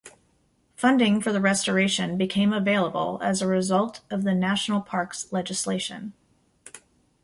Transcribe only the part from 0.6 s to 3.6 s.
Funding for the restoration became available as a